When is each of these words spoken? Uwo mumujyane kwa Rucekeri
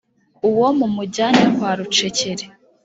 Uwo 0.49 0.67
mumujyane 0.79 1.43
kwa 1.55 1.71
Rucekeri 1.77 2.45